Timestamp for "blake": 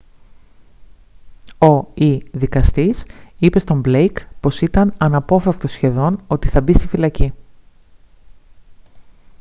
3.85-4.15